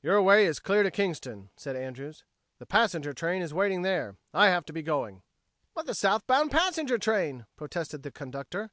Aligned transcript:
"Your 0.00 0.22
way 0.22 0.46
is 0.46 0.60
clear 0.60 0.84
to 0.84 0.92
Kingston," 0.92 1.50
said 1.56 1.74
Andrews. 1.74 2.22
"The 2.60 2.66
passenger 2.66 3.12
train 3.12 3.42
is 3.42 3.52
waiting 3.52 3.82
there. 3.82 4.16
I 4.32 4.46
have 4.46 4.64
to 4.66 4.72
be 4.72 4.80
going." 4.80 5.22
"But 5.74 5.86
the 5.86 5.94
southbound 5.96 6.52
passenger 6.52 6.98
train!" 6.98 7.46
protested 7.56 8.04
the 8.04 8.12
conductor. 8.12 8.70